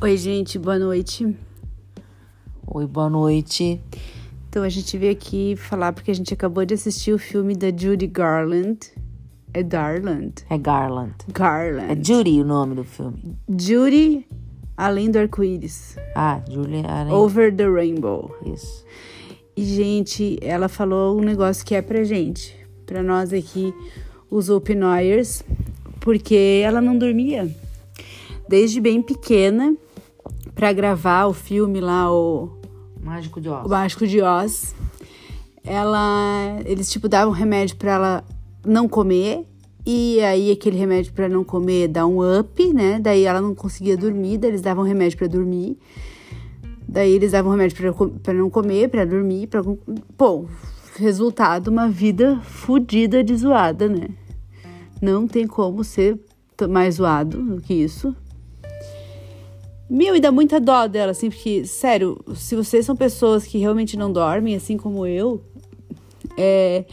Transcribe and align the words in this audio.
Oi, 0.00 0.16
gente, 0.16 0.58
boa 0.58 0.78
noite. 0.78 1.36
Oi, 2.66 2.86
boa 2.86 3.08
noite. 3.08 3.80
Então 4.48 4.62
a 4.62 4.68
gente 4.68 4.98
veio 4.98 5.12
aqui 5.12 5.56
falar 5.56 5.92
porque 5.92 6.10
a 6.10 6.14
gente 6.14 6.34
acabou 6.34 6.64
de 6.64 6.74
assistir 6.74 7.12
o 7.12 7.18
filme 7.18 7.54
da 7.54 7.68
Judy 7.68 8.06
Garland. 8.06 8.92
É 9.52 9.62
Garland? 9.62 10.34
É 10.50 10.58
Garland. 10.58 11.14
Garland. 11.32 11.92
É 11.92 12.04
Judy 12.04 12.40
o 12.40 12.44
nome 12.44 12.74
do 12.74 12.84
filme. 12.84 13.38
Judy 13.48 14.26
Além 14.76 15.10
do 15.10 15.18
Arco-Íris. 15.18 15.96
Ah, 16.16 16.40
Julie 16.50 16.84
Allen. 16.84 17.12
Over 17.12 17.54
the 17.54 17.68
Rainbow. 17.68 18.36
Isso. 18.44 18.84
E, 19.56 19.64
gente, 19.64 20.36
ela 20.42 20.68
falou 20.68 21.16
um 21.16 21.22
negócio 21.22 21.64
que 21.64 21.76
é 21.76 21.80
pra 21.80 22.02
gente, 22.02 22.56
pra 22.84 23.00
nós 23.00 23.32
aqui, 23.32 23.72
os 24.28 24.50
opinoyers, 24.50 25.44
porque 26.00 26.60
ela 26.64 26.80
não 26.80 26.98
dormia 26.98 27.48
desde 28.48 28.80
bem 28.80 29.00
pequena 29.00 29.76
pra 30.54 30.72
gravar 30.72 31.26
o 31.26 31.32
filme 31.32 31.80
lá, 31.80 32.12
o 32.12 32.50
Mágico 33.02 33.40
de 33.40 33.48
Oz. 33.48 33.66
o 33.66 33.68
Mágico 33.68 34.06
de 34.06 34.22
Oz. 34.22 34.74
Ela, 35.62 36.60
eles 36.64 36.90
tipo 36.90 37.08
davam 37.08 37.32
remédio 37.32 37.76
pra 37.76 37.92
ela 37.92 38.24
não 38.64 38.88
comer 38.88 39.46
e 39.86 40.20
aí 40.20 40.50
aquele 40.50 40.78
remédio 40.78 41.12
pra 41.12 41.28
não 41.28 41.44
comer 41.44 41.88
dá 41.88 42.06
um 42.06 42.18
up, 42.38 42.72
né? 42.72 42.98
Daí 42.98 43.24
ela 43.24 43.40
não 43.40 43.54
conseguia 43.54 43.96
dormir, 43.96 44.38
daí 44.38 44.50
eles 44.50 44.62
davam 44.62 44.84
remédio 44.84 45.18
pra 45.18 45.26
dormir. 45.26 45.78
Daí 46.88 47.12
eles 47.12 47.32
davam 47.32 47.50
remédio 47.50 47.94
pra 48.22 48.32
não 48.32 48.48
comer, 48.48 48.88
pra 48.88 49.04
dormir, 49.04 49.46
para 49.46 49.62
Pô, 50.16 50.46
resultado 50.96 51.68
uma 51.68 51.88
vida 51.88 52.40
fodida 52.42 53.22
de 53.24 53.36
zoada, 53.36 53.88
né? 53.88 54.08
Não 55.02 55.26
tem 55.26 55.46
como 55.46 55.82
ser 55.82 56.18
mais 56.68 56.96
zoado 56.96 57.42
do 57.42 57.60
que 57.60 57.74
isso. 57.74 58.14
Meu, 59.88 60.16
e 60.16 60.20
dá 60.20 60.32
muita 60.32 60.58
dó 60.58 60.86
dela, 60.86 61.12
assim, 61.12 61.28
porque, 61.28 61.66
sério, 61.66 62.18
se 62.34 62.56
vocês 62.56 62.86
são 62.86 62.96
pessoas 62.96 63.44
que 63.44 63.58
realmente 63.58 63.96
não 63.96 64.10
dormem, 64.10 64.54
assim 64.54 64.76
como 64.76 65.06
eu, 65.06 65.42
é, 66.36 66.86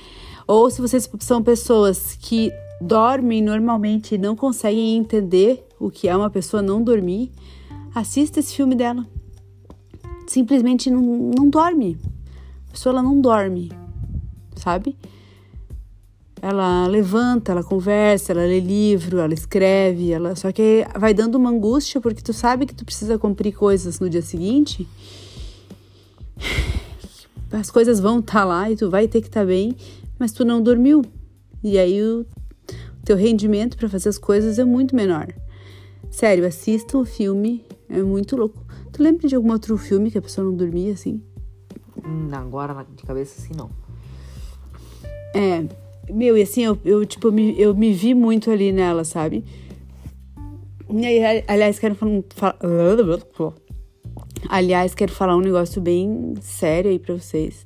ou 0.46 0.70
se 0.70 0.82
vocês 0.82 1.10
são 1.20 1.42
pessoas 1.42 2.18
que 2.20 2.52
dormem 2.82 3.42
normalmente 3.42 4.16
e 4.16 4.18
não 4.18 4.36
conseguem 4.36 4.98
entender 4.98 5.66
o 5.80 5.90
que 5.90 6.10
é 6.10 6.16
uma 6.16 6.30
pessoa 6.30 6.62
não 6.62 6.84
dormir, 6.84 7.32
assista 7.96 8.40
esse 8.40 8.56
filme 8.56 8.76
dela. 8.76 9.06
Simplesmente 10.28 10.90
não, 10.90 11.02
não 11.02 11.50
dorme. 11.50 11.98
A 12.68 12.72
pessoa 12.72 12.94
ela 12.94 13.04
não 13.04 13.20
dorme, 13.22 13.72
sabe? 14.56 14.98
Ela 16.44 16.88
levanta, 16.88 17.52
ela 17.52 17.64
conversa, 17.64 18.32
ela 18.32 18.42
lê 18.42 18.60
livro, 18.60 19.20
ela 19.20 19.34
escreve, 19.34 20.12
ela 20.12 20.36
só 20.36 20.52
que 20.52 20.84
vai 20.98 21.14
dando 21.14 21.36
uma 21.36 21.52
angústia 21.52 22.02
porque 22.02 22.24
tu 22.24 22.34
sabe 22.34 22.66
que 22.66 22.74
tu 22.74 22.84
precisa 22.84 23.20
cumprir 23.20 23.54
coisas 23.54 24.00
no 24.00 24.10
dia 24.10 24.24
seguinte. 24.24 24.88
As 27.52 27.70
coisas 27.70 28.00
vão 28.00 28.20
estar 28.20 28.44
lá 28.44 28.72
e 28.72 28.76
tu 28.76 28.90
vai 28.90 29.08
ter 29.08 29.22
que 29.22 29.28
estar 29.28 29.46
bem, 29.46 29.76
mas 30.18 30.32
tu 30.32 30.44
não 30.44 30.64
dormiu. 30.64 31.04
E 31.64 31.78
aí 31.78 32.02
o 32.02 32.26
teu 33.06 33.16
rendimento 33.16 33.78
para 33.78 33.88
fazer 33.88 34.10
as 34.10 34.18
coisas 34.18 34.58
é 34.58 34.66
muito 34.66 34.96
menor. 34.96 35.28
Sério, 36.10 36.48
assistam 36.48 37.00
o 37.00 37.06
filme, 37.06 37.64
é 37.88 38.02
muito 38.02 38.36
louco. 38.36 38.66
Tu 38.92 39.04
lembra 39.04 39.28
de 39.28 39.36
algum 39.36 39.52
outro 39.52 39.78
filme 39.78 40.10
que 40.10 40.18
a 40.18 40.22
pessoa 40.22 40.44
não 40.44 40.56
dormia 40.56 40.94
assim? 40.94 41.22
Hum, 42.04 42.30
agora 42.32 42.84
de 42.96 43.04
cabeça 43.04 43.40
assim 43.40 43.54
não. 43.56 43.70
É, 45.36 45.66
meu, 46.12 46.38
e 46.38 46.42
assim, 46.42 46.64
eu, 46.64 46.78
eu 46.84 47.06
tipo, 47.06 47.32
me, 47.32 47.60
eu 47.60 47.76
me 47.76 47.92
vi 47.94 48.14
muito 48.14 48.52
ali 48.52 48.72
nela, 48.72 49.04
sabe? 49.04 49.44
E 50.90 51.06
aí, 51.06 51.44
aliás, 51.48 51.80
quero 51.80 51.96
falar, 51.96 52.22
fa- 52.36 52.56
aliás, 54.50 54.94
quero 54.94 55.12
falar 55.12 55.36
um 55.38 55.42
negócio 55.42 55.82
bem 55.82 56.34
sério 56.42 56.92
aí 56.92 57.00
pra 57.00 57.16
vocês. 57.16 57.66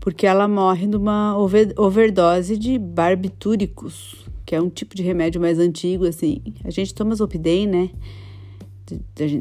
Porque 0.00 0.26
ela 0.26 0.48
morre 0.48 0.86
de 0.86 0.96
uma 0.96 1.36
over- 1.36 1.74
overdose 1.76 2.56
de 2.56 2.78
barbitúricos, 2.78 4.24
que 4.46 4.54
é 4.54 4.60
um 4.60 4.70
tipo 4.70 4.94
de 4.94 5.02
remédio 5.02 5.40
mais 5.40 5.58
antigo, 5.58 6.06
assim. 6.06 6.40
A 6.64 6.70
gente 6.70 6.94
toma 6.94 7.14
Zolpidem, 7.14 7.66
né? 7.66 7.90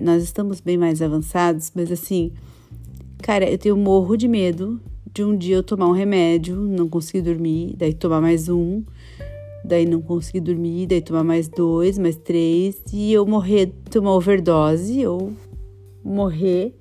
Nós 0.03 0.23
estamos 0.23 0.59
bem 0.59 0.77
mais 0.77 1.01
avançados, 1.01 1.71
mas 1.73 1.89
assim, 1.91 2.33
Cara, 3.21 3.49
eu 3.49 3.57
tenho 3.57 3.75
morro 3.75 4.15
de 4.15 4.27
medo 4.27 4.79
de 5.13 5.23
um 5.23 5.37
dia 5.37 5.55
eu 5.55 5.63
tomar 5.63 5.87
um 5.87 5.91
remédio, 5.91 6.55
não 6.55 6.87
conseguir 6.87 7.21
dormir, 7.21 7.75
daí 7.77 7.93
tomar 7.93 8.21
mais 8.21 8.49
um, 8.49 8.83
daí 9.63 9.85
não 9.85 10.01
conseguir 10.01 10.41
dormir, 10.41 10.87
daí 10.87 11.01
tomar 11.01 11.23
mais 11.23 11.47
dois, 11.47 11.97
mais 11.97 12.15
três, 12.15 12.81
e 12.91 13.13
eu 13.13 13.25
morrer, 13.25 13.71
uma 13.95 14.13
overdose, 14.13 15.05
ou 15.05 15.31
morrer 16.03 16.73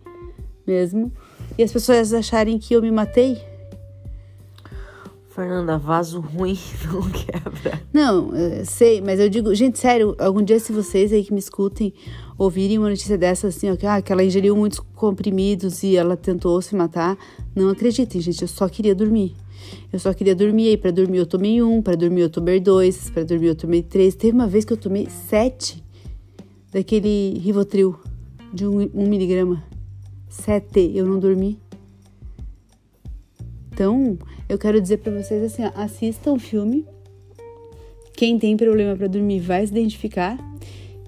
mesmo, 0.67 1.13
e 1.57 1.63
as 1.63 1.73
pessoas 1.73 2.13
acharem 2.13 2.59
que 2.59 2.75
eu 2.75 2.83
me 2.83 2.91
matei. 2.91 3.39
Fernanda, 5.37 5.77
vaso 5.77 6.19
ruim 6.19 6.59
não 6.91 7.03
quebra. 7.11 7.83
Não, 7.93 8.35
eu 8.35 8.65
sei, 8.65 9.03
mas 9.03 9.21
eu 9.21 9.29
digo, 9.29 9.55
gente, 9.55 9.79
sério, 9.79 10.17
algum 10.19 10.43
dia 10.43 10.59
se 10.59 10.73
vocês 10.73 11.13
aí 11.13 11.23
que 11.23 11.31
me 11.31 11.39
escutem 11.39 11.93
ouvirem 12.39 12.79
uma 12.79 12.89
notícia 12.89 13.19
dessa 13.19 13.49
assim, 13.49 13.71
ó, 13.71 13.77
que, 13.77 13.85
ah, 13.85 14.01
que 14.01 14.11
ela 14.11 14.25
ingeriu 14.25 14.57
muitos 14.57 14.81
comprimidos 14.95 15.83
e 15.83 15.95
ela 15.95 16.17
tentou 16.17 16.61
se 16.63 16.75
matar, 16.75 17.19
não 17.55 17.69
acreditem, 17.69 18.19
gente, 18.19 18.41
eu 18.41 18.49
só 18.49 18.67
queria 18.67 18.95
dormir. 18.95 19.37
Eu 19.93 19.99
só 19.99 20.15
queria 20.15 20.35
dormir, 20.35 20.69
aí 20.69 20.77
pra 20.79 20.91
dormir 20.91 21.19
eu 21.19 21.27
tomei 21.27 21.63
um, 21.63 21.83
pra 21.83 21.95
dormir 21.95 22.23
eu 22.23 22.31
tomei 22.31 22.59
dois, 22.59 23.11
pra 23.11 23.23
dormir 23.23 23.49
eu 23.49 23.55
tomei 23.55 23.83
três. 23.83 24.15
Teve 24.15 24.33
uma 24.33 24.47
vez 24.47 24.65
que 24.65 24.73
eu 24.73 24.77
tomei 24.79 25.07
sete 25.29 25.85
daquele 26.73 27.39
Rivotril 27.41 27.95
de 28.55 28.67
um, 28.67 28.89
um 28.95 29.07
miligrama. 29.07 29.63
Sete, 30.31 30.93
eu 30.95 31.05
não 31.05 31.19
dormi. 31.19 31.59
Então, 33.77 34.19
eu 34.49 34.57
quero 34.57 34.81
dizer 34.81 34.97
pra 35.01 35.13
vocês 35.13 35.43
assim, 35.43 35.63
ó, 35.63 35.71
assistam 35.75 36.33
o 36.33 36.39
filme. 36.39 36.87
Quem 38.15 38.39
tem 38.39 38.57
problema 38.57 38.97
pra 38.97 39.07
dormir 39.07 39.39
vai 39.41 39.67
se 39.67 39.71
identificar. 39.71 40.39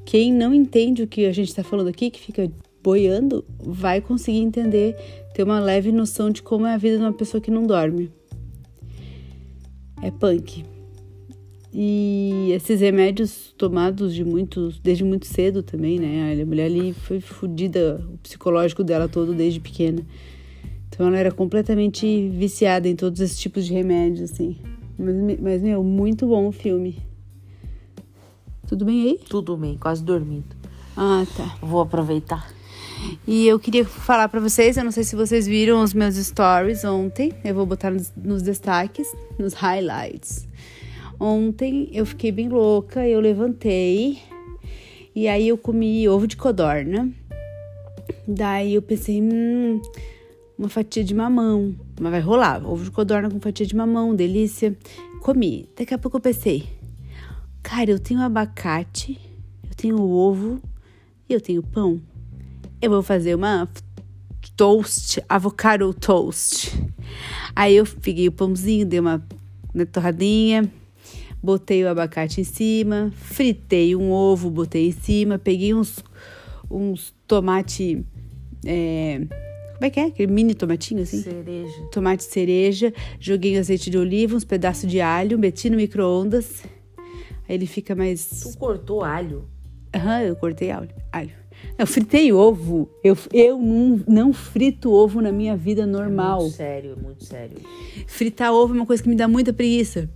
Quem 0.05 0.31
não 0.31 0.53
entende 0.53 1.03
o 1.03 1.07
que 1.07 1.25
a 1.25 1.33
gente 1.33 1.55
tá 1.55 1.65
falando 1.65 1.89
aqui, 1.89 2.11
que 2.11 2.21
fica 2.21 2.53
boiando, 2.83 3.43
vai 3.59 4.03
conseguir 4.03 4.41
entender, 4.41 4.95
ter 5.35 5.45
uma 5.45 5.59
leve 5.59 5.91
noção 5.91 6.31
de 6.31 6.43
como 6.43 6.67
é 6.67 6.75
a 6.75 6.77
vida 6.77 6.99
de 6.99 7.03
uma 7.05 7.13
pessoa 7.15 7.41
que 7.41 7.51
não 7.51 7.67
dorme. 7.67 8.13
É 10.03 10.11
punk. 10.11 10.63
E 11.73 12.51
esses 12.53 12.83
remédios 12.83 13.55
tomados 13.57 14.15
de 14.15 14.27
muitos, 14.27 14.79
desde 14.79 15.05
muito 15.05 15.27
cedo 15.27 15.63
também, 15.63 15.99
né? 15.99 16.39
A 16.39 16.45
mulher 16.45 16.67
ali 16.67 16.93
foi 16.93 17.19
fodida, 17.19 18.07
o 18.13 18.19
psicológico 18.19 18.85
dela 18.85 19.09
todo 19.09 19.33
desde 19.33 19.59
pequena. 19.59 20.05
Então 20.99 21.07
ela 21.07 21.17
era 21.17 21.31
completamente 21.31 22.29
viciada 22.31 22.89
em 22.89 22.97
todos 22.97 23.21
esses 23.21 23.39
tipos 23.39 23.65
de 23.65 23.73
remédios, 23.73 24.33
assim. 24.33 24.57
Mas, 24.99 25.39
mas 25.39 25.63
meu, 25.63 25.85
muito 25.85 26.27
bom 26.27 26.49
o 26.49 26.51
filme. 26.51 27.01
Tudo 28.67 28.85
bem 28.85 29.03
aí? 29.05 29.21
Tudo 29.29 29.57
bem, 29.57 29.79
quase 29.79 30.03
dormindo. 30.03 30.57
Ah, 30.97 31.25
tá. 31.37 31.57
Vou 31.63 31.81
aproveitar. 31.81 32.53
E 33.25 33.47
eu 33.47 33.61
queria 33.61 33.85
falar 33.85 34.29
pra 34.29 34.41
vocês, 34.41 34.77
eu 34.77 34.83
não 34.83 34.91
sei 34.91 35.05
se 35.05 35.15
vocês 35.15 35.47
viram 35.47 35.85
os 35.85 35.95
meus 35.95 36.17
stories 36.17 36.83
ontem, 36.85 37.33
eu 37.45 37.55
vou 37.55 37.65
botar 37.65 37.93
nos, 37.93 38.13
nos 38.17 38.43
destaques, 38.43 39.07
nos 39.39 39.55
highlights. 39.55 40.49
Ontem 41.21 41.91
eu 41.93 42.05
fiquei 42.05 42.33
bem 42.33 42.49
louca, 42.49 43.07
eu 43.07 43.21
levantei 43.21 44.19
e 45.15 45.29
aí 45.29 45.47
eu 45.47 45.57
comi 45.57 46.09
ovo 46.09 46.27
de 46.27 46.37
codorna. 46.37 47.09
Daí 48.27 48.75
eu 48.75 48.83
pensei, 48.83 49.23
hum, 49.23 49.81
uma 50.59 50.69
fatia 50.69 51.05
de 51.05 51.15
mamão, 51.15 51.75
mas 52.01 52.11
vai 52.11 52.21
rolar, 52.21 52.67
ovo 52.67 52.83
de 52.83 52.91
codorna 52.91 53.31
com 53.31 53.39
fatia 53.41 53.65
de 53.65 53.77
mamão, 53.77 54.15
delícia. 54.15 54.77
Comi. 55.21 55.69
Daqui 55.77 55.95
a 55.95 55.99
pouco 55.99 56.17
eu 56.17 56.21
pensei, 56.21 56.69
cara, 57.63 57.91
eu 57.91 57.99
tenho 57.99 58.21
abacate, 58.21 59.19
eu 59.63 59.75
tenho 59.77 60.01
ovo 60.01 60.61
e 61.29 61.33
eu 61.33 61.41
tenho 61.41 61.63
pão. 61.63 62.01
Eu 62.83 62.91
vou 62.91 63.03
fazer 63.03 63.35
uma 63.35 63.69
toast, 64.57 65.23
avocado 65.29 65.93
toast. 65.95 66.73
Aí 67.55 67.77
eu 67.77 67.87
peguei 68.01 68.27
o 68.27 68.33
pãozinho, 68.33 68.87
dei 68.87 68.99
uma 68.99 69.25
né, 69.73 69.85
torradinha, 69.85 70.71
botei 71.43 71.85
o 71.85 71.89
abacate 71.89 72.41
em 72.41 72.45
cima, 72.45 73.13
fritei 73.15 73.95
um 73.95 74.11
ovo, 74.11 74.51
botei 74.51 74.89
em 74.89 74.93
cima, 74.93 75.39
peguei 75.39 75.75
uns, 75.75 76.03
uns 76.71 77.15
tomate. 77.27 78.05
é, 78.65 79.27
como 79.79 79.87
é 79.87 79.91
que 79.91 80.01
é? 80.01 80.07
Aquele 80.07 80.33
mini 80.33 80.55
tomatinho 80.55 81.03
assim? 81.03 81.23
Cereja. 81.23 81.83
tomate 81.93 82.25
cereja, 82.25 82.93
joguei 83.21 83.57
azeite 83.57 83.89
de 83.89 83.97
oliva, 83.97 84.37
uns 84.37 84.45
pedaços 84.45 84.91
de 84.91 85.01
alho, 85.01 85.39
meti 85.39 85.71
no 85.71 85.77
micro-ondas. 85.77 86.65
Aí 87.49 87.55
ele 87.55 87.65
fica 87.65 87.95
mais. 87.95 88.27
Tu 88.43 88.59
cortou 88.59 89.05
alho? 89.05 89.49
Aham, 89.95 90.23
eu 90.23 90.35
cortei 90.35 90.73
alho. 90.73 90.91
alho. 91.13 91.31
Eu 91.79 91.87
fritei 91.87 92.33
ovo. 92.33 92.91
Eu, 93.05 93.17
eu 93.33 93.57
não, 93.57 94.01
não 94.09 94.33
frito 94.33 94.91
ovo 94.91 95.21
na 95.21 95.31
minha 95.31 95.57
vida 95.57 95.87
normal. 95.87 96.41
Muito 96.41 96.57
sério, 96.57 96.99
muito 97.01 97.25
sério. 97.25 97.59
Fritar 98.09 98.53
ovo 98.53 98.75
é 98.75 98.79
uma 98.79 98.87
coisa 98.87 99.01
que 99.01 99.09
me 99.09 99.15
dá 99.15 99.29
muita 99.29 99.53
preguiça. 99.53 100.11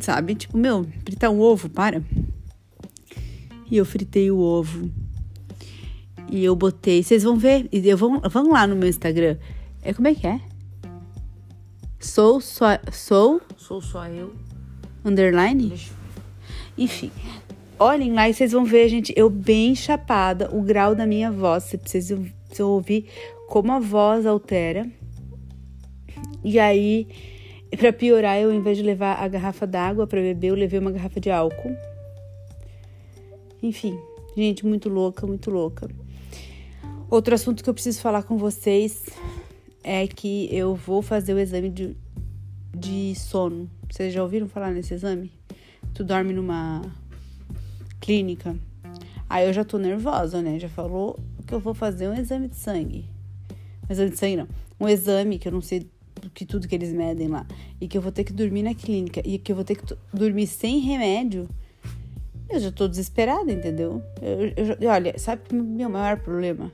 Sabe? 0.00 0.34
Tipo, 0.34 0.56
meu, 0.56 0.86
fritar 1.04 1.30
um 1.30 1.38
ovo, 1.38 1.68
para. 1.68 2.02
E 3.70 3.76
eu 3.76 3.84
fritei 3.84 4.30
o 4.30 4.38
ovo. 4.38 4.90
E 6.30 6.44
eu 6.44 6.56
botei, 6.56 7.02
vocês 7.02 7.22
vão 7.22 7.36
ver, 7.36 7.68
e 7.70 7.88
eu 7.88 7.96
vão, 7.96 8.20
vão 8.20 8.50
lá 8.50 8.66
no 8.66 8.74
meu 8.74 8.88
Instagram. 8.88 9.36
É 9.82 9.92
como 9.92 10.08
é 10.08 10.14
que 10.14 10.26
é? 10.26 10.40
Sou 12.00 12.40
só 12.40 12.78
sou 12.92 13.40
Sou 13.56 13.80
só 13.80 14.06
eu. 14.06 14.34
underline? 15.04 15.68
Deixa 15.68 15.92
Enfim, 16.76 17.10
olhem 17.78 18.12
lá 18.12 18.28
e 18.28 18.34
vocês 18.34 18.52
vão 18.52 18.64
ver, 18.64 18.88
gente, 18.88 19.12
eu 19.16 19.30
bem 19.30 19.74
chapada, 19.74 20.50
o 20.54 20.62
grau 20.62 20.94
da 20.94 21.06
minha 21.06 21.30
voz. 21.30 21.64
Vocês 21.64 21.80
precisam, 21.80 22.26
precisam 22.46 22.70
ouvir 22.70 23.08
como 23.48 23.72
a 23.72 23.78
voz 23.78 24.26
altera. 24.26 24.86
E 26.42 26.58
aí, 26.58 27.08
pra 27.78 27.92
piorar, 27.92 28.38
eu, 28.38 28.50
ao 28.50 28.54
invés 28.54 28.76
de 28.76 28.82
levar 28.82 29.22
a 29.22 29.26
garrafa 29.26 29.66
d'água 29.66 30.06
pra 30.06 30.20
beber, 30.20 30.48
eu 30.48 30.54
levei 30.54 30.78
uma 30.78 30.90
garrafa 30.90 31.18
de 31.18 31.30
álcool. 31.30 31.74
Enfim, 33.62 33.98
gente, 34.36 34.66
muito 34.66 34.90
louca, 34.90 35.26
muito 35.26 35.50
louca. 35.50 35.88
Outro 37.14 37.32
assunto 37.32 37.62
que 37.62 37.70
eu 37.70 37.74
preciso 37.74 38.00
falar 38.00 38.24
com 38.24 38.36
vocês 38.36 39.04
é 39.84 40.04
que 40.04 40.48
eu 40.50 40.74
vou 40.74 41.00
fazer 41.00 41.32
o 41.32 41.38
exame 41.38 41.70
de, 41.70 41.96
de 42.76 43.14
sono. 43.14 43.70
Vocês 43.88 44.12
já 44.12 44.20
ouviram 44.20 44.48
falar 44.48 44.72
nesse 44.72 44.94
exame? 44.94 45.30
Tu 45.94 46.02
dorme 46.02 46.32
numa 46.32 46.82
clínica. 48.00 48.56
Aí 49.30 49.46
eu 49.46 49.52
já 49.52 49.64
tô 49.64 49.78
nervosa, 49.78 50.42
né? 50.42 50.58
Já 50.58 50.68
falou 50.68 51.16
que 51.46 51.54
eu 51.54 51.60
vou 51.60 51.72
fazer 51.72 52.08
um 52.08 52.14
exame 52.14 52.48
de 52.48 52.56
sangue. 52.56 53.04
Um 53.88 53.92
exame 53.92 54.10
de 54.10 54.18
sangue 54.18 54.36
não. 54.36 54.48
Um 54.80 54.88
exame 54.88 55.38
que 55.38 55.46
eu 55.46 55.52
não 55.52 55.60
sei 55.60 55.88
do 56.20 56.28
que 56.30 56.44
tudo 56.44 56.66
que 56.66 56.74
eles 56.74 56.92
medem 56.92 57.28
lá. 57.28 57.46
E 57.80 57.86
que 57.86 57.96
eu 57.96 58.02
vou 58.02 58.10
ter 58.10 58.24
que 58.24 58.32
dormir 58.32 58.64
na 58.64 58.74
clínica. 58.74 59.22
E 59.24 59.38
que 59.38 59.52
eu 59.52 59.54
vou 59.54 59.64
ter 59.64 59.76
que 59.76 59.94
dormir 60.12 60.48
sem 60.48 60.80
remédio. 60.80 61.48
Eu 62.48 62.60
já 62.60 62.70
tô 62.70 62.86
desesperada, 62.86 63.50
entendeu? 63.50 64.02
Eu, 64.20 64.76
eu 64.80 64.90
olha, 64.90 65.18
sabe 65.18 65.42
o 65.52 65.54
meu 65.54 65.88
maior 65.88 66.18
problema? 66.18 66.70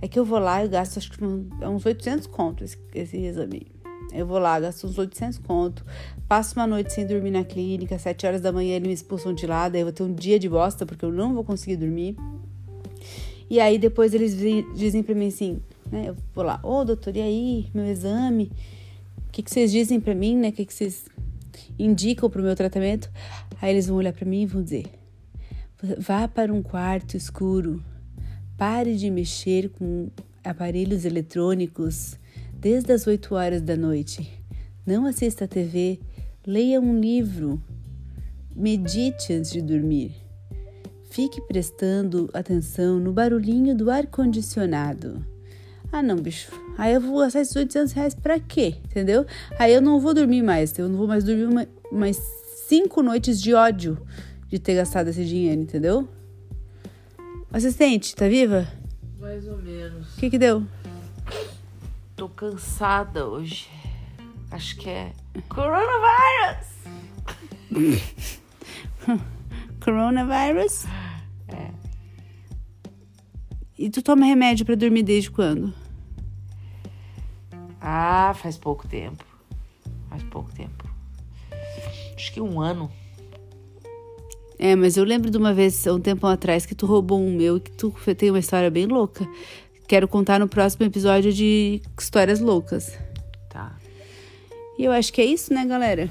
É 0.00 0.08
que 0.08 0.18
eu 0.18 0.24
vou 0.24 0.38
lá 0.38 0.64
e 0.64 0.68
gasto 0.68 0.98
acho 0.98 1.12
que 1.12 1.22
é 1.60 1.68
uns 1.68 1.84
800 1.84 2.26
conto 2.26 2.64
esse, 2.64 2.78
esse 2.94 3.16
exame. 3.18 3.66
Eu 4.12 4.26
vou 4.26 4.38
lá, 4.38 4.58
gasto 4.58 4.86
uns 4.86 4.98
800 4.98 5.38
conto, 5.38 5.84
passo 6.28 6.58
uma 6.58 6.66
noite 6.66 6.92
sem 6.92 7.06
dormir 7.06 7.30
na 7.30 7.44
clínica, 7.44 7.98
7 7.98 8.26
horas 8.26 8.40
da 8.40 8.52
manhã 8.52 8.76
eles 8.76 8.88
me 8.88 8.94
expulsam 8.94 9.32
de 9.32 9.46
lá, 9.46 9.68
daí 9.68 9.82
eu 9.82 9.86
vou 9.86 9.92
ter 9.92 10.02
um 10.02 10.12
dia 10.12 10.38
de 10.38 10.48
bosta 10.48 10.84
porque 10.84 11.04
eu 11.04 11.12
não 11.12 11.34
vou 11.34 11.44
conseguir 11.44 11.76
dormir. 11.76 12.16
E 13.48 13.60
aí 13.60 13.78
depois 13.78 14.14
eles 14.14 14.36
dizem 14.74 15.02
pra 15.02 15.14
mim 15.14 15.28
assim, 15.28 15.60
né? 15.90 16.04
Eu 16.08 16.16
vou 16.34 16.44
lá, 16.44 16.58
ô 16.62 16.84
doutor, 16.84 17.16
e 17.16 17.20
aí, 17.20 17.70
meu 17.74 17.84
exame? 17.84 18.50
O 19.28 19.32
que, 19.32 19.42
que 19.42 19.50
vocês 19.50 19.70
dizem 19.70 20.00
pra 20.00 20.14
mim, 20.14 20.36
né? 20.36 20.48
O 20.48 20.52
que, 20.52 20.64
que 20.64 20.74
vocês 20.74 21.04
indicam 21.78 22.28
pro 22.28 22.42
meu 22.42 22.56
tratamento? 22.56 23.10
Aí 23.60 23.72
eles 23.72 23.86
vão 23.86 23.96
olhar 23.96 24.12
pra 24.12 24.26
mim 24.26 24.42
e 24.42 24.46
vão 24.46 24.62
dizer: 24.62 24.86
vá 25.98 26.28
para 26.28 26.52
um 26.52 26.62
quarto 26.62 27.16
escuro, 27.16 27.82
pare 28.56 28.96
de 28.96 29.10
mexer 29.10 29.68
com 29.70 30.08
aparelhos 30.44 31.04
eletrônicos 31.04 32.16
desde 32.54 32.92
as 32.92 33.06
8 33.06 33.34
horas 33.34 33.60
da 33.60 33.76
noite. 33.76 34.30
Não 34.86 35.06
assista 35.06 35.44
a 35.44 35.48
TV, 35.48 35.98
leia 36.46 36.80
um 36.80 37.00
livro, 37.00 37.60
medite 38.54 39.32
antes 39.32 39.50
de 39.50 39.60
dormir. 39.60 40.14
Fique 41.10 41.40
prestando 41.42 42.30
atenção 42.32 42.98
no 42.98 43.12
barulhinho 43.12 43.76
do 43.76 43.90
ar-condicionado. 43.90 45.26
Ah, 45.90 46.02
não, 46.02 46.16
bicho. 46.16 46.50
Aí 46.78 46.94
eu 46.94 47.00
vou 47.00 47.18
gastar 47.18 47.40
esses 47.40 47.54
800 47.54 47.92
reais 47.92 48.14
pra 48.14 48.40
quê? 48.40 48.76
Entendeu? 48.86 49.26
Aí 49.58 49.74
eu 49.74 49.82
não 49.82 50.00
vou 50.00 50.14
dormir 50.14 50.40
mais. 50.40 50.78
Eu 50.78 50.88
não 50.88 50.96
vou 50.96 51.06
mais 51.06 51.22
dormir 51.22 51.68
mais 51.92 52.16
cinco 52.66 53.02
noites 53.02 53.42
de 53.42 53.52
ódio 53.52 53.98
de 54.52 54.58
ter 54.58 54.74
gastado 54.74 55.08
esse 55.08 55.24
dinheiro, 55.24 55.62
entendeu? 55.62 56.06
Assistente, 57.50 58.14
tá 58.14 58.28
viva? 58.28 58.68
Mais 59.18 59.48
ou 59.48 59.56
menos. 59.56 60.14
O 60.14 60.20
que 60.20 60.28
que 60.28 60.38
deu? 60.38 60.66
Tô 62.14 62.28
cansada 62.28 63.26
hoje. 63.26 63.70
Acho 64.50 64.76
que 64.76 64.90
é 64.90 65.14
coronavírus. 65.48 66.66
Coronavirus? 69.82 70.84
É. 71.48 71.70
E 73.78 73.88
tu 73.88 74.02
toma 74.02 74.26
remédio 74.26 74.66
pra 74.66 74.74
dormir 74.74 75.02
desde 75.02 75.30
quando? 75.30 75.72
Ah, 77.80 78.34
faz 78.34 78.58
pouco 78.58 78.86
tempo. 78.86 79.24
Faz 80.10 80.22
pouco 80.24 80.52
tempo. 80.52 80.86
Acho 82.14 82.30
que 82.34 82.40
um 82.42 82.60
ano. 82.60 82.92
É, 84.64 84.76
mas 84.76 84.96
eu 84.96 85.02
lembro 85.02 85.28
de 85.28 85.36
uma 85.36 85.52
vez, 85.52 85.84
um 85.88 85.98
tempo 85.98 86.24
atrás, 86.24 86.64
que 86.64 86.72
tu 86.72 86.86
roubou 86.86 87.20
um 87.20 87.34
meu 87.34 87.56
e 87.56 87.60
que 87.60 87.72
tu 87.72 87.92
tem 88.16 88.30
uma 88.30 88.38
história 88.38 88.70
bem 88.70 88.86
louca. 88.86 89.28
Quero 89.88 90.06
contar 90.06 90.38
no 90.38 90.46
próximo 90.46 90.86
episódio 90.86 91.32
de 91.32 91.82
histórias 91.98 92.38
loucas. 92.38 92.96
Tá. 93.50 93.76
E 94.78 94.84
eu 94.84 94.92
acho 94.92 95.12
que 95.12 95.20
é 95.20 95.24
isso, 95.24 95.52
né, 95.52 95.66
galera? 95.66 96.08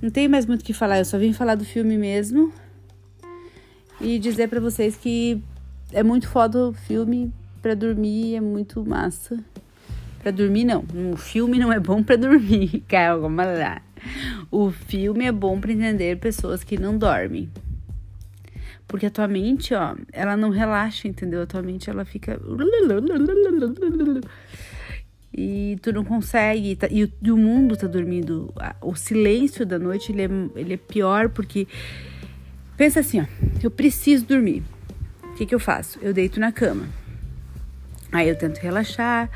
Não 0.00 0.08
tem 0.08 0.28
mais 0.28 0.46
muito 0.46 0.62
o 0.62 0.64
que 0.64 0.72
falar, 0.72 0.96
eu 0.96 1.04
só 1.04 1.18
vim 1.18 1.34
falar 1.34 1.56
do 1.56 1.64
filme 1.66 1.98
mesmo. 1.98 2.50
E 4.00 4.18
dizer 4.18 4.48
pra 4.48 4.60
vocês 4.60 4.96
que 4.96 5.38
é 5.92 6.02
muito 6.02 6.26
foda 6.26 6.68
o 6.68 6.72
filme 6.72 7.30
pra 7.60 7.74
dormir, 7.74 8.34
é 8.34 8.40
muito 8.40 8.82
massa. 8.82 9.38
Pra 10.22 10.30
dormir, 10.30 10.64
não. 10.64 10.86
O 11.12 11.18
filme 11.18 11.58
não 11.58 11.70
é 11.70 11.78
bom 11.78 12.02
pra 12.02 12.16
dormir. 12.16 12.82
Calma 12.88 13.44
lá. 13.44 13.82
O 14.50 14.70
filme 14.70 15.26
é 15.26 15.32
bom 15.32 15.60
pra 15.60 15.70
entender 15.70 16.18
pessoas 16.18 16.64
que 16.64 16.78
não 16.78 16.96
dormem. 16.96 17.50
Porque 18.86 19.06
a 19.06 19.10
tua 19.10 19.28
mente, 19.28 19.72
ó, 19.74 19.94
ela 20.12 20.36
não 20.36 20.50
relaxa, 20.50 21.06
entendeu? 21.06 21.42
A 21.42 21.46
tua 21.46 21.62
mente, 21.62 21.88
ela 21.88 22.04
fica. 22.04 22.40
E 25.32 25.78
tu 25.80 25.92
não 25.92 26.04
consegue. 26.04 26.74
tá- 26.76 26.88
e, 26.90 27.04
o, 27.04 27.12
e 27.22 27.30
o 27.30 27.36
mundo 27.36 27.76
tá 27.76 27.86
dormindo. 27.86 28.52
O 28.80 28.94
silêncio 28.96 29.64
da 29.64 29.78
noite, 29.78 30.12
ele 30.12 30.22
é, 30.22 30.28
ele 30.56 30.74
é 30.74 30.76
pior 30.76 31.28
porque. 31.28 31.68
Pensa 32.76 33.00
assim, 33.00 33.20
ó. 33.20 33.24
Eu 33.62 33.70
preciso 33.70 34.24
dormir. 34.24 34.62
O 35.24 35.34
que, 35.34 35.46
que 35.46 35.54
eu 35.54 35.60
faço? 35.60 35.98
Eu 36.02 36.12
deito 36.12 36.40
na 36.40 36.50
cama. 36.50 36.88
Aí 38.10 38.28
eu 38.28 38.36
tento 38.36 38.58
relaxar. 38.58 39.30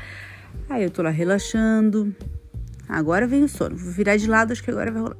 Aí 0.69 0.83
eu 0.83 0.89
tô 0.89 1.01
lá 1.01 1.09
relaxando. 1.11 2.13
Agora 2.89 3.25
vem 3.25 3.43
o 3.43 3.47
sono. 3.49 3.75
Vou 3.75 3.91
virar 3.91 4.17
de 4.17 4.27
lado, 4.27 4.51
acho 4.51 4.63
que 4.63 4.69
agora 4.71 4.91
vai 4.91 5.01
rolar. 5.01 5.17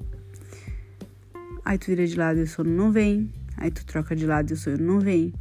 Aí 1.64 1.78
tu 1.78 1.86
vira 1.88 2.06
de 2.06 2.16
lado 2.16 2.40
e 2.40 2.44
o 2.44 2.48
sono 2.48 2.70
não 2.70 2.92
vem. 2.92 3.32
Aí 3.58 3.72
tu 3.72 3.86
troca 3.86 4.16
de 4.16 4.26
lado 4.26 4.52
e 4.52 4.54
o 4.54 4.58
sono 4.58 4.78
não 4.78 5.00
vem. 5.00 5.34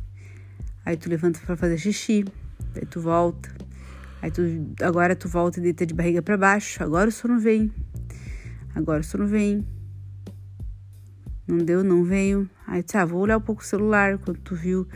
Aí 0.84 0.96
tu 0.96 1.08
levanta 1.08 1.40
pra 1.44 1.56
fazer 1.56 1.78
xixi. 1.78 2.24
Aí 2.74 2.86
tu 2.86 3.00
volta. 3.00 3.50
Aí 4.22 4.30
tu 4.30 4.42
agora 4.82 5.14
tu 5.14 5.28
volta 5.28 5.58
e 5.58 5.62
deita 5.62 5.84
de 5.84 5.94
barriga 5.94 6.22
pra 6.22 6.36
baixo. 6.36 6.82
Agora 6.82 7.08
o 7.08 7.12
sono 7.12 7.38
vem. 7.38 7.72
Agora 8.74 9.00
o 9.00 9.04
sono 9.04 9.26
vem. 9.26 9.66
Não 11.46 11.58
deu, 11.58 11.84
não 11.84 12.04
veio. 12.04 12.48
Aí 12.66 12.82
tu, 12.82 12.96
ah, 12.96 13.04
vou 13.04 13.20
olhar 13.20 13.36
um 13.36 13.40
pouco 13.40 13.62
o 13.62 13.64
celular. 13.64 14.18
Quando 14.18 14.38
tu 14.38 14.54
viu, 14.54 14.86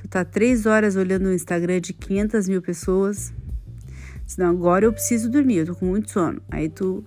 tu 0.00 0.08
tá 0.08 0.24
três 0.24 0.66
horas 0.66 0.96
olhando 0.96 1.26
o 1.26 1.32
Instagram 1.32 1.80
de 1.80 1.92
500 1.92 2.48
mil 2.48 2.62
pessoas. 2.62 3.32
Senão 4.26 4.50
agora 4.50 4.84
eu 4.84 4.92
preciso 4.92 5.28
dormir, 5.28 5.56
eu 5.56 5.66
tô 5.66 5.74
com 5.74 5.86
muito 5.86 6.10
sono. 6.10 6.40
Aí 6.50 6.68
tu 6.68 7.04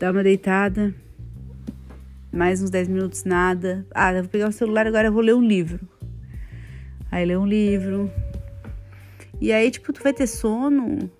dá 0.00 0.10
uma 0.10 0.22
deitada, 0.22 0.94
mais 2.32 2.62
uns 2.62 2.70
10 2.70 2.88
minutos 2.88 3.24
nada. 3.24 3.86
Ah, 3.94 4.12
vou 4.12 4.28
pegar 4.28 4.48
o 4.48 4.52
celular 4.52 4.86
agora 4.86 5.08
eu 5.08 5.12
vou 5.12 5.22
ler 5.22 5.34
um 5.34 5.42
livro. 5.42 5.80
Aí 7.10 7.24
lê 7.24 7.36
um 7.36 7.46
livro. 7.46 8.10
E 9.40 9.52
aí, 9.52 9.70
tipo, 9.70 9.92
tu 9.92 10.02
vai 10.02 10.12
ter 10.12 10.26
sono 10.26 11.10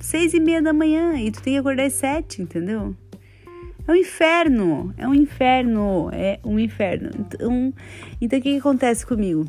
seis 0.00 0.32
e 0.32 0.40
meia 0.40 0.62
da 0.62 0.72
manhã 0.72 1.14
e 1.20 1.30
tu 1.30 1.42
tem 1.42 1.54
que 1.54 1.58
acordar 1.58 1.84
às 1.84 1.92
sete, 1.92 2.40
entendeu? 2.40 2.96
É 3.86 3.92
um 3.92 3.96
inferno, 3.96 4.94
é 4.96 5.06
um 5.06 5.14
inferno, 5.14 6.10
é 6.12 6.38
um 6.44 6.58
inferno. 6.58 7.10
Então, 7.18 7.74
então 8.20 8.38
o 8.38 8.42
que, 8.42 8.52
que 8.52 8.58
acontece 8.58 9.04
comigo? 9.04 9.44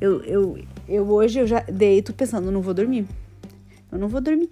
Eu, 0.00 0.22
eu, 0.24 0.58
eu 0.88 1.08
hoje 1.08 1.38
eu 1.38 1.46
já 1.46 1.60
deito 1.60 2.12
pensando, 2.12 2.50
não 2.50 2.60
vou 2.60 2.74
dormir. 2.74 3.06
Eu 3.90 3.98
não 3.98 4.08
vou 4.08 4.20
dormir. 4.20 4.50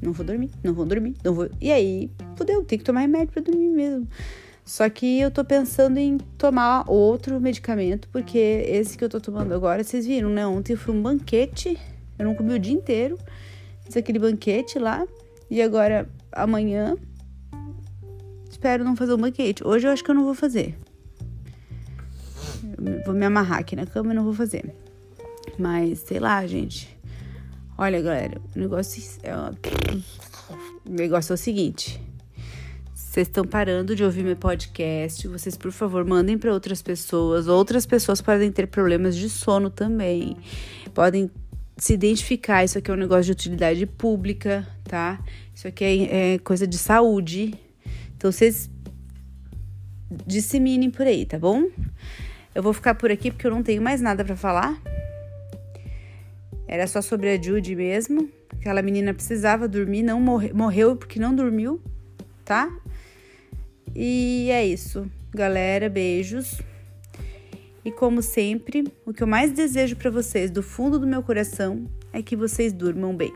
Não 0.00 0.12
vou 0.12 0.24
dormir, 0.24 0.50
não 0.64 0.72
vou 0.72 0.86
dormir, 0.86 1.14
não 1.22 1.34
vou. 1.34 1.50
E 1.60 1.70
aí, 1.70 2.10
fudeu, 2.34 2.64
tem 2.64 2.78
que 2.78 2.84
tomar 2.84 3.00
remédio 3.00 3.32
pra 3.34 3.42
dormir 3.42 3.68
mesmo. 3.68 4.08
Só 4.70 4.88
que 4.88 5.18
eu 5.18 5.32
tô 5.32 5.44
pensando 5.44 5.98
em 5.98 6.16
tomar 6.38 6.88
outro 6.88 7.40
medicamento, 7.40 8.08
porque 8.12 8.38
esse 8.38 8.96
que 8.96 9.02
eu 9.02 9.08
tô 9.08 9.20
tomando 9.20 9.52
agora, 9.52 9.82
vocês 9.82 10.06
viram, 10.06 10.30
né? 10.30 10.46
Ontem 10.46 10.76
foi 10.76 10.94
um 10.94 11.02
banquete, 11.02 11.76
eu 12.16 12.24
não 12.24 12.36
comi 12.36 12.54
o 12.54 12.58
dia 12.58 12.72
inteiro. 12.72 13.18
Fiz 13.82 13.96
aquele 13.96 14.20
banquete 14.20 14.78
lá. 14.78 15.04
E 15.50 15.60
agora, 15.60 16.08
amanhã, 16.30 16.96
espero 18.48 18.84
não 18.84 18.94
fazer 18.94 19.12
um 19.14 19.16
banquete. 19.16 19.66
Hoje 19.66 19.88
eu 19.88 19.90
acho 19.90 20.04
que 20.04 20.10
eu 20.12 20.14
não 20.14 20.22
vou 20.22 20.34
fazer. 20.34 20.78
Eu 22.62 23.04
vou 23.04 23.12
me 23.12 23.26
amarrar 23.26 23.58
aqui 23.58 23.74
na 23.74 23.86
cama 23.86 24.12
e 24.12 24.14
não 24.14 24.22
vou 24.22 24.34
fazer. 24.34 24.72
Mas, 25.58 25.98
sei 25.98 26.20
lá, 26.20 26.46
gente. 26.46 26.96
Olha, 27.76 28.00
galera, 28.00 28.40
o 28.54 28.58
negócio 28.60 29.02
é, 29.24 29.34
o 30.86 30.92
negócio 30.92 31.32
é 31.32 31.34
o 31.34 31.36
seguinte. 31.36 32.00
Vocês 33.10 33.26
estão 33.26 33.44
parando 33.44 33.96
de 33.96 34.04
ouvir 34.04 34.22
meu 34.22 34.36
podcast. 34.36 35.26
Vocês, 35.26 35.56
por 35.56 35.72
favor, 35.72 36.04
mandem 36.04 36.38
para 36.38 36.52
outras 36.52 36.80
pessoas. 36.80 37.48
Outras 37.48 37.84
pessoas 37.84 38.20
podem 38.20 38.52
ter 38.52 38.68
problemas 38.68 39.16
de 39.16 39.28
sono 39.28 39.68
também. 39.68 40.36
Podem 40.94 41.28
se 41.76 41.94
identificar. 41.94 42.62
Isso 42.62 42.78
aqui 42.78 42.88
é 42.88 42.94
um 42.94 42.96
negócio 42.96 43.24
de 43.24 43.32
utilidade 43.32 43.84
pública, 43.84 44.64
tá? 44.84 45.18
Isso 45.52 45.66
aqui 45.66 45.84
é, 45.84 46.34
é 46.34 46.38
coisa 46.38 46.68
de 46.68 46.78
saúde. 46.78 47.58
Então 48.16 48.30
vocês 48.30 48.70
disseminem 50.24 50.88
por 50.88 51.04
aí, 51.04 51.26
tá 51.26 51.36
bom? 51.36 51.64
Eu 52.54 52.62
vou 52.62 52.72
ficar 52.72 52.94
por 52.94 53.10
aqui 53.10 53.32
porque 53.32 53.44
eu 53.44 53.50
não 53.50 53.64
tenho 53.64 53.82
mais 53.82 54.00
nada 54.00 54.24
para 54.24 54.36
falar. 54.36 54.80
Era 56.68 56.86
só 56.86 57.02
sobre 57.02 57.28
a 57.28 57.42
Judy 57.42 57.74
mesmo. 57.74 58.30
Aquela 58.52 58.80
menina 58.82 59.12
precisava 59.12 59.66
dormir, 59.66 60.04
não 60.04 60.20
morre, 60.20 60.52
morreu 60.52 60.94
porque 60.94 61.18
não 61.18 61.34
dormiu, 61.34 61.82
tá? 62.44 62.70
E 63.94 64.48
é 64.50 64.64
isso, 64.64 65.10
galera. 65.34 65.88
Beijos. 65.88 66.60
E 67.84 67.90
como 67.90 68.22
sempre, 68.22 68.84
o 69.06 69.12
que 69.12 69.22
eu 69.22 69.26
mais 69.26 69.52
desejo 69.52 69.96
para 69.96 70.10
vocês 70.10 70.50
do 70.50 70.62
fundo 70.62 70.98
do 70.98 71.06
meu 71.06 71.22
coração 71.22 71.86
é 72.12 72.22
que 72.22 72.36
vocês 72.36 72.72
durmam 72.72 73.16
bem. 73.16 73.32